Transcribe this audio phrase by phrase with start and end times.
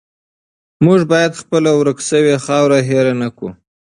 [0.85, 3.49] موږ باید خپله ورکه شوې خاوره هیره نه کړو.